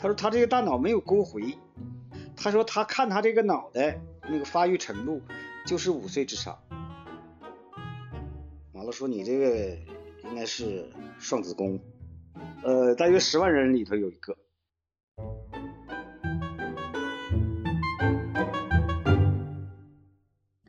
[0.00, 1.58] 他说他这个大脑没有沟回，
[2.36, 3.98] 他说他看他这个脑袋
[4.30, 5.20] 那个发育程度
[5.66, 6.56] 就是五岁智商。
[8.74, 9.76] 完了说你这个
[10.22, 10.88] 应该是
[11.18, 11.80] 双子宫，
[12.62, 14.36] 呃，大约十万人里头有一个。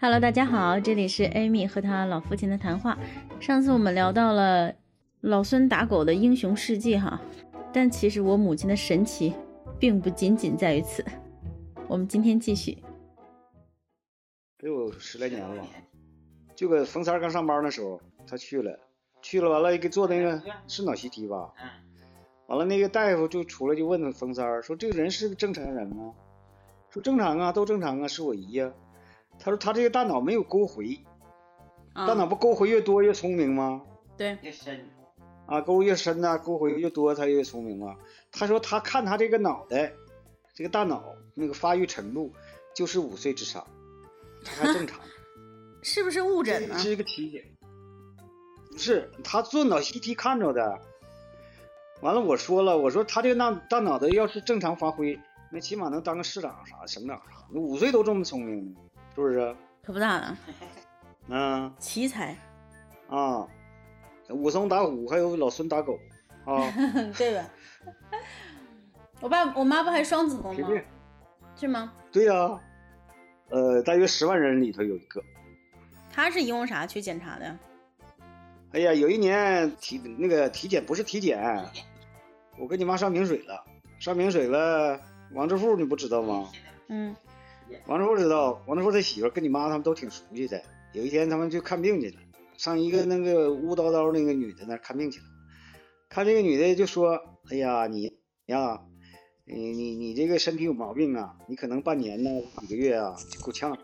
[0.00, 2.98] Hello，大家好，这里是 Amy 和她老父亲的谈话。
[3.40, 4.72] 上次我们聊到了
[5.20, 7.20] 老孙打狗的英雄事迹哈，
[7.72, 9.34] 但其实我母亲的神奇
[9.78, 11.04] 并不仅仅在于此。
[11.86, 12.78] 我们今天继续。
[14.58, 15.68] 得有十来年了吧？
[16.56, 18.78] 就搁冯三刚上班那时候，他去了，
[19.22, 21.52] 去了完了给做那个是脑 CT 吧？
[22.48, 26.14] 完了那个大夫就出来就问冯三说：“这个人是个正常人吗？”
[26.90, 28.72] 说：“正常啊，都正常啊，是我姨呀。”
[29.38, 30.98] 他说他这个大脑没有沟回，
[31.94, 33.82] 大脑不沟回越多越聪明吗？
[34.16, 34.88] 对，越深
[35.48, 37.96] 啊，沟越深呐，沟回越多他越聪明嘛。
[38.30, 39.92] 他说他看他这个脑袋，
[40.54, 41.02] 这个大脑
[41.34, 42.32] 那个发育程度
[42.74, 43.66] 就是五岁智商，
[44.44, 45.00] 他还正常。
[45.82, 46.78] 是不是误诊呢？
[46.78, 47.42] 是一个体检，
[48.70, 50.78] 不是他做脑 CT 看着的。
[52.02, 55.18] 完了我说了，我说他这个大大脑袋要是正常发挥，
[55.50, 58.76] 那起码能当个市长啥、省长啥，五岁都这么聪明。
[59.14, 59.56] 是不是？
[59.82, 60.36] 可不咋的，
[61.28, 62.36] 嗯，奇才
[63.08, 63.48] 啊，
[64.30, 65.98] 武松打虎，还有老孙打狗
[66.44, 66.72] 啊，
[67.16, 67.50] 对吧？
[69.20, 70.68] 我爸我妈不还双子宫吗？
[71.56, 71.92] 是吗？
[72.12, 72.60] 对呀，
[73.50, 75.22] 呃，大约十万人里头有一个。
[76.12, 77.58] 他是因为啥去检查的？
[78.72, 81.64] 哎呀，有一年体那个体检不是体检，
[82.58, 83.64] 我跟你妈上明水了，
[83.98, 85.00] 上明水了，
[85.32, 86.48] 王致富你不知道吗？
[86.88, 87.14] 嗯。
[87.86, 90.62] 王志富知道，王志富他媳妇跟你妈他们都挺熟悉的。
[90.92, 92.16] 有一天他们去看病去了，
[92.58, 95.24] 上一个那个乌叨叨那个女的那看病去了。
[96.10, 97.18] 看这个女的就说
[97.50, 98.82] ：“哎呀，你呀，
[99.46, 102.30] 你你你这个身体有毛病啊，你可能半年呢
[102.60, 103.78] 几个月啊就够呛了。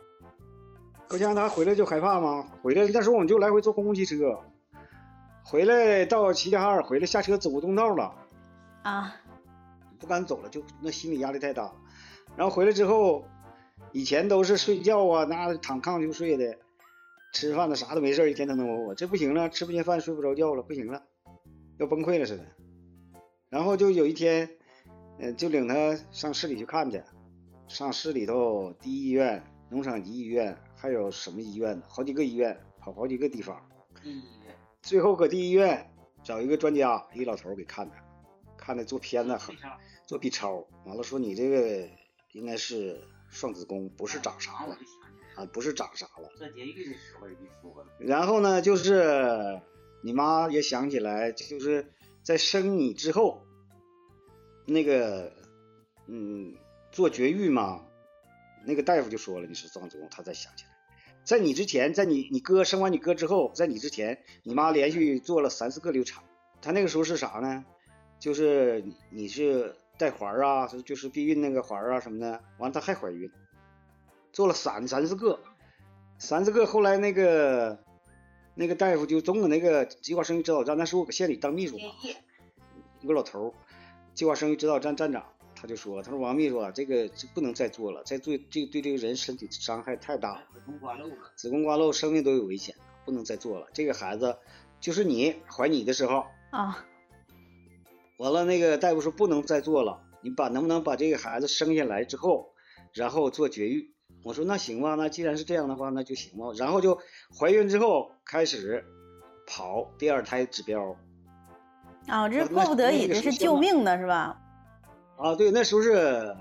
[1.06, 2.46] 够呛他回来就害怕吗？
[2.62, 4.40] 回来那时候我们就来回坐公共汽车，
[5.44, 8.12] 回来到齐齐哈尔回来下车走不动道了
[8.82, 9.16] 啊，
[9.98, 11.74] 不敢走了，就那心理压力太大了。
[12.36, 13.24] 然后回来之后。
[13.92, 16.58] 以前都是睡觉啊，那躺炕就睡的，
[17.34, 18.94] 吃饭的啥都没事，一天腾腾活活。
[18.94, 21.02] 这不行了，吃不进饭，睡不着觉了，不行了，
[21.78, 22.46] 要崩溃了似的。
[23.50, 24.48] 然后就有一天，
[25.18, 27.02] 嗯，就领他上市里去看去，
[27.66, 33.60] 上市里头第一医院、农场级医院，还有什么医院呢好几个医院，跑好几个地方。
[34.00, 34.54] 第一医院。
[34.80, 37.96] 最后搁第一医院找一个专家，一老头给看的，
[38.56, 39.36] 看的做片子，
[40.06, 41.88] 做 B 超，完了说你这个
[42.30, 43.02] 应该是。
[43.30, 44.78] 双子宫不是长啥了
[45.34, 46.30] 啊，不是长啥了。
[46.36, 47.88] 做节育的时候就说了。
[47.98, 49.60] 然后呢，就是
[50.02, 53.44] 你妈也想起来，就是在生你之后，
[54.66, 55.32] 那个
[56.06, 56.54] 嗯
[56.92, 57.84] 做绝育嘛，
[58.66, 60.70] 那个大夫就说了你是双子宫，他才想起来，
[61.24, 66.22] 在你之前，在你你哥生完你哥之后，在你之前，你妈连续做了三四个流产，
[66.62, 67.64] 她那个时候是啥呢？
[68.18, 69.74] 就是你你是。
[69.96, 73.30] 带环啊，就是避孕那个环啊什么的，完了她还怀孕，
[74.34, 75.38] 做了三三四个，
[76.18, 77.78] 三四个，后来那个
[78.56, 81.84] 那个大夫就总搁那个计划生育指导站，那时候我搁县里当秘书嘛，
[83.00, 83.54] 一个老头，
[84.12, 85.24] 计划生育指导站站长，
[85.54, 92.74] 他就说，他说王秘书啊，这个这不能再做了，再做这对这个人身体伤害太大，子宫刮漏了，子宫刮漏，生命都有危险，
[93.04, 94.36] 不能再做了，这个孩子
[94.80, 96.84] 就是你怀你的时候啊。
[98.18, 102.52] 完了，那个大夫说不能再做了，你把能不能把这个孩子生下来之后，
[102.92, 103.93] 然后做绝育？
[104.24, 106.46] 我说那行吧，那既然是这样的话，那就行吧。
[106.56, 106.98] 然后就
[107.38, 108.84] 怀孕之后开始
[109.46, 110.96] 跑第二胎指标。
[112.08, 114.40] 啊，这是迫不得已，这是救命的是吧？
[115.16, 116.36] 啊，对，那时候是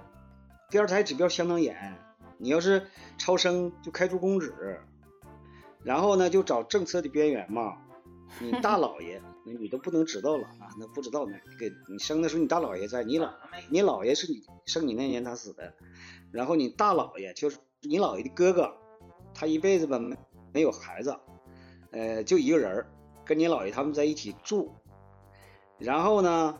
[0.69, 1.95] 第二胎指标相当严，
[2.37, 4.79] 你要是超生就开除公职，
[5.83, 7.77] 然后呢就找政策的边缘嘛，
[8.41, 9.21] 你大老爷。
[9.45, 10.71] 那你都不能知道了啊！
[10.79, 11.35] 那不知道呢。
[11.45, 13.29] 那个你生的时候，你大老爷在，你老
[13.69, 15.73] 你姥爷是你生你那年他死的，
[16.31, 18.73] 然后你大老爷就是你姥爷的哥哥，
[19.33, 20.15] 他一辈子吧没
[20.53, 21.15] 没有孩子，
[21.91, 22.85] 呃，就一个人
[23.25, 24.71] 跟你姥爷他们在一起住，
[25.77, 26.57] 然后呢，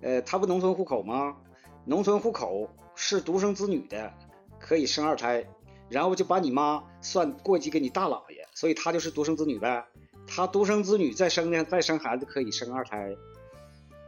[0.00, 1.36] 呃，他不农村户口吗？
[1.84, 4.12] 农村户口是独生子女的
[4.58, 5.46] 可以生二胎，
[5.88, 9.86] 然后就把你妈算过继给你大姥爷，所以他就是独生子女呗。
[10.26, 13.14] 他独生子女再生呢，再生孩子可以生二胎，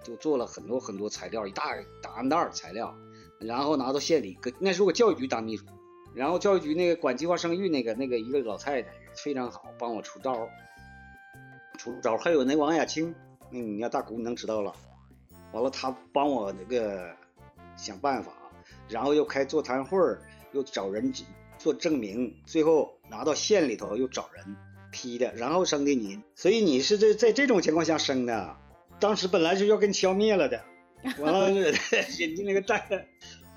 [0.02, 2.92] 就做了很多很多材料，一大档案袋材料，
[3.38, 5.64] 然后拿到县里，搁那时候我教育局当秘书，
[6.14, 10.48] 然后教育局那个管计划生育那个那个一个老太太非常好，帮我出招，
[11.78, 13.14] 出招，还有那王亚青，
[13.50, 14.74] 那，你要大姑你能知道了，
[15.52, 17.14] 完了他帮我那个
[17.76, 18.32] 想办法，
[18.88, 20.20] 然后又开座谈会儿，
[20.52, 21.12] 又找人
[21.58, 24.56] 做证明，最后拿到县里头又找人
[24.90, 28.56] 批的，然后生的你，所以你是在在这种情况下生的。
[29.00, 30.64] 当时本来是要给你消灭了的，
[31.20, 32.76] 完了 人家那个大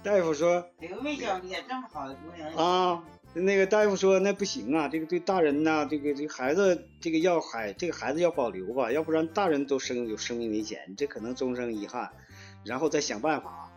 [0.03, 3.03] 大夫说这个没教你这么好的姑娘啊，
[3.33, 12.09] 那个大夫说那不行啊，这个对大人呐，这个这个孩子这个要孩这个孩子要保留吧，要不然大人都生有生命危险，这可能终生遗憾，
[12.65, 13.71] 然后再想办法。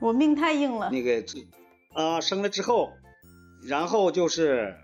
[0.00, 0.90] 我命太硬了。
[0.90, 1.22] 那个
[1.92, 2.92] 啊，生了之后，
[3.62, 4.76] 然后就是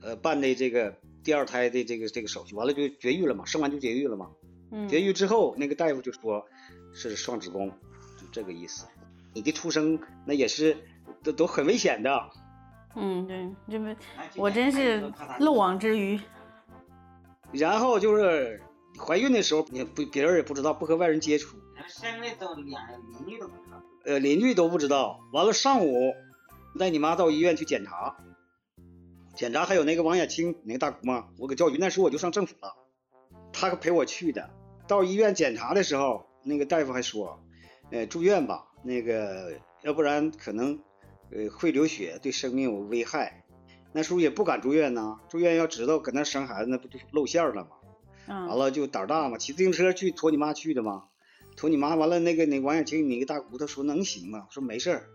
[0.00, 4.30] 呃办的这个第二胎的这个这个手续，完了就绝育了嘛，生完就绝育了嘛。
[4.70, 6.46] 嗯，绝育之后，那个大夫就说
[6.94, 7.68] 是双子宫，
[8.16, 8.86] 就这个意思。
[9.34, 10.76] 你的出生那也是
[11.22, 12.30] 都都很危险的。
[12.96, 14.00] 嗯，对，这不
[14.36, 16.20] 我真是漏网之鱼。
[17.52, 18.60] 然后就是
[18.98, 21.56] 怀孕的时候，你不别人也不知道，不和外人接触。
[21.86, 22.76] 生的都连
[23.12, 23.82] 邻居都不知道。
[24.04, 25.20] 呃，邻居都不知道。
[25.32, 26.12] 完了上午
[26.78, 28.16] 带你妈到医院去检查，
[29.34, 32.74] 检查还有那个王亚青那个大姑妈，我搁教育那时候我就上政府了，
[33.52, 34.50] 他陪我去的。
[34.86, 37.42] 到医院检查的时候，那个大夫还说，
[37.90, 40.78] 呃，住院吧，那个要不然可能
[41.30, 43.44] 呃会流血，对生命有危害。
[43.92, 47.70] 那时候也不敢住院呐，住院要知道搁那生孩子，那不就露馅了吗？
[48.26, 51.04] 完了就胆大嘛，骑自行车去驮你妈去的嘛，
[51.56, 54.46] 驮你妈完了，那个那王小青那个大姑她说能行吗？
[54.50, 55.08] 说没事儿，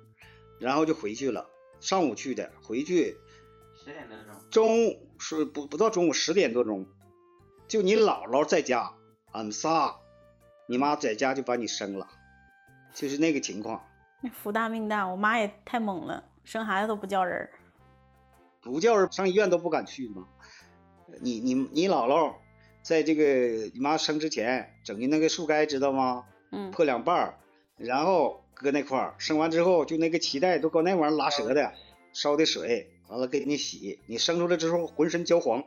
[0.60, 1.48] 然后就回去了。
[1.80, 3.15] 上午去的，回去
[3.77, 6.88] 十点多钟，中午是不不到中午十点多钟，
[7.68, 8.94] 就你姥姥在家。
[9.31, 9.95] 俺们仨，
[10.68, 12.07] 你妈在家就把你生了，
[12.94, 13.84] 就是那个情况。
[14.31, 17.50] 福大命大，我妈也太猛了，生孩子都不叫人，
[18.62, 20.28] 不叫人上医院都不敢去吗？
[21.22, 22.34] 你你你姥姥
[22.81, 23.24] 在这个
[23.74, 26.25] 你妈生之前整的那个树干知道吗？
[26.51, 27.38] 嗯，破两半儿，
[27.78, 31.74] 然后搁那块儿，生完之后就那个脐带都搁那玩意儿拉折的，
[32.13, 35.63] 烧的水，完了给你洗，你生出来之后浑身焦黄，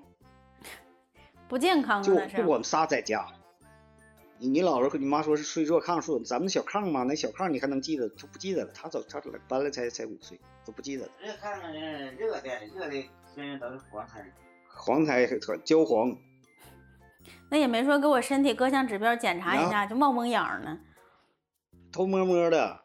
[1.46, 2.26] 不健康啊。
[2.26, 3.28] 就我们仨在家。
[4.38, 8.08] 你你姥姥和你妈说是睡坐炕，睡咱们小炕嘛，那小炕你还能记得？
[8.10, 8.70] 就不记得了。
[8.74, 11.12] 他走，他搬来才才五岁，都不记得了。
[11.20, 14.32] 这炕呢热的热的，身上都是黄胎，
[14.68, 16.14] 黄胎和焦黄。
[17.50, 20.78] 那也没说给我身体各项指标检查一下，就冒蒙痒呢。
[21.90, 22.80] 偷摸摸的，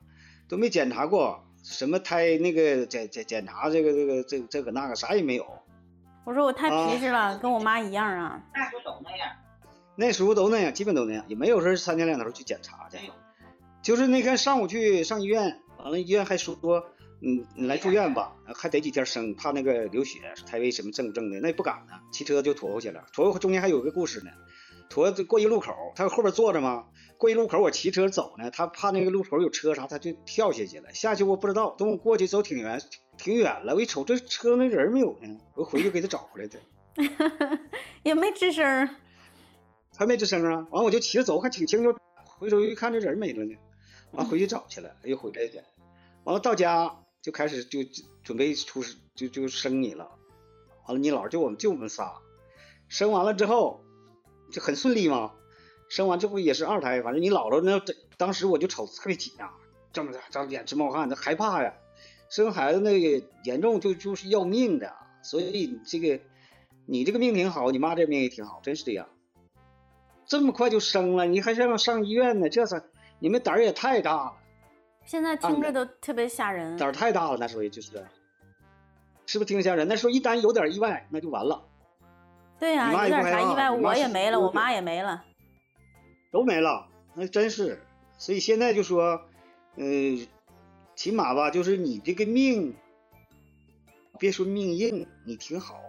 [0.47, 5.45] 都没检查过，什么胎那个检检检查这个这个这这个那个啥也没有。
[6.23, 8.41] 我说我太皮实了，啊、跟我妈一样啊。
[8.53, 9.29] 那时候都那样。
[9.95, 12.97] 那时候都那样，基本都那样，也没有说三天两头去检查去。
[13.81, 16.55] 就是那天上午去上医院，完了医院还说，
[17.21, 23.05] 嗯，你来住院吧，还得几天生，怕那个流血，胎位什么正不正的，那也不敢呢，骑车就驮回去了。
[23.11, 24.31] 驮中间还有个故事呢，
[24.89, 26.85] 驮过一路口，他后边坐着嘛，
[27.17, 30.93] 过一路口我骑车走呢，他怕那个路口有车啥，他就跳下去了。
[30.93, 32.79] 下去我不知道，等我过去走挺远，
[33.17, 36.59] 挺远了，我一瞅这车那人没有呢，我回去给他找回来的。
[38.03, 38.89] 也没吱声。
[40.01, 40.65] 还没吱声啊！
[40.71, 41.95] 完我就骑着走，还挺轻就
[42.25, 43.55] 回头一看这人没了呢，
[44.13, 45.63] 完回去找去了，又回来的。
[46.23, 47.81] 完了到家就开始就
[48.23, 48.83] 准备出
[49.13, 50.09] 就就生你了。
[50.87, 52.15] 完了你姥就我们就我们仨，
[52.87, 53.83] 生完了之后
[54.51, 55.33] 就很顺利嘛。
[55.87, 57.79] 生完之后也是二胎，反正你姥姥那
[58.17, 59.53] 当时我就瞅特别紧张，
[59.93, 61.75] 这么着张脸直冒汗，那害怕呀。
[62.27, 66.19] 生孩子那个严重就就是要命的，所以这个
[66.87, 69.07] 你这个命挺好，你妈这命也挺好，真是这样。
[70.31, 72.47] 这么快就生了，你还让上医院呢？
[72.47, 72.81] 这是
[73.19, 74.33] 你们胆儿也太大了。
[75.03, 76.77] 现在听着都特别吓人。
[76.77, 77.91] 胆儿太大了，那时候也就是，
[79.25, 79.85] 是不是挺吓人？
[79.89, 81.61] 那时候一旦有点意外，那就完了。
[82.57, 85.21] 对呀、有点啥意外，我也没了，我妈也没了，
[86.31, 86.87] 都没了。
[87.13, 87.81] 那真是，
[88.17, 89.21] 所以现在就说，
[89.75, 89.85] 呃，
[90.95, 92.73] 起码吧，就是你这个命，
[94.17, 95.81] 别说命硬，你挺好，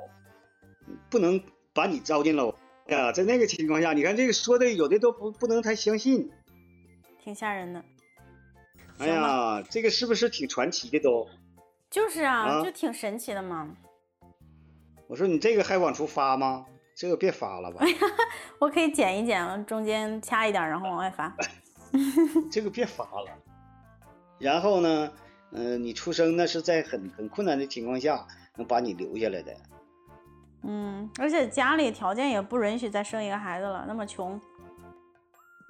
[1.08, 1.40] 不能
[1.72, 2.52] 把你糟践了。
[2.88, 6.30] 呀，在那个情况下，你看这个说的有的都不不能太相信，
[7.22, 7.84] 挺吓人的。
[8.98, 11.28] 哎呀，这个是不是挺传奇的都？
[11.90, 13.76] 就是啊，啊就挺神奇的嘛。
[15.06, 16.66] 我说你这个还往出发吗？
[16.94, 17.84] 这个别发了吧，
[18.60, 21.34] 我可以剪一剪，中间掐一点，然后往外发。
[22.52, 23.30] 这个别发了。
[24.38, 25.12] 然后呢，
[25.52, 29.54] 嗯、你出生那是在很很困难的情况下能把你留下来的。
[30.62, 34.40] 嗯，而且家里条件也不允许再生一个孩子了，那么穷。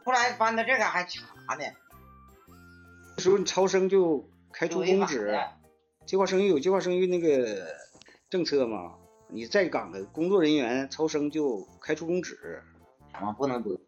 [0.05, 1.23] 后来搬到这个还查
[1.55, 1.65] 呢，
[3.17, 5.39] 那时候你超生就开除公职，
[6.05, 7.75] 计划生育有计划生育那个
[8.29, 8.95] 政策嘛，
[9.29, 12.63] 你在岗的工作人员超生就开除公职，
[13.13, 13.79] 咱们不能得。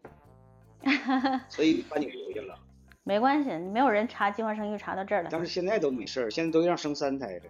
[1.48, 2.58] 所以把你留下了。
[3.02, 5.28] 没关系，没有人查计划生育查到这儿了。
[5.32, 7.42] 但是现在都没事儿，现在都让生三胎了。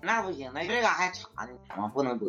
[0.00, 2.28] 那不行，那这个还查呢，我不能播。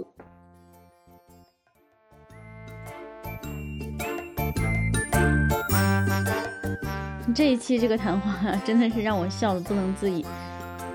[7.37, 10.25] 这一期这个谈话 真的是让我笑得不能自已。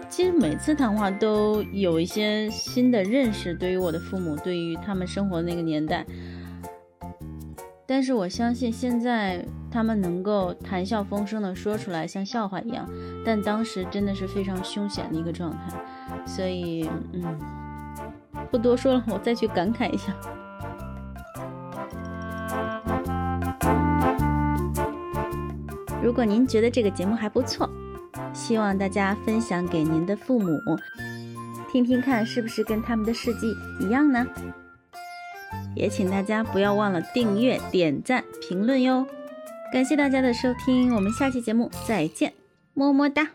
[0.08, 6.04] 其实每次谈话都有一些新的认识，对于我的父母，对于他们生活的那个年代。
[7.86, 12.90] 但是我相信现在他们能够谈笑风生的说出来，像笑话一样。
[13.24, 17.38] 但当时真的是非常凶险的一个状态，所以嗯，
[18.50, 20.12] 不多说了，我再去感慨一下。
[26.02, 27.70] 如果您觉得这个节目还不错，
[28.34, 30.50] 希望大家分享给您的父母，
[31.70, 34.26] 听听看是不是跟他们的事迹一样呢？
[35.76, 39.06] 也请大家不要忘了订阅、点赞、评论哟！
[39.72, 42.32] 感谢大家的收听，我们下期节目再见，
[42.74, 43.28] 么么哒。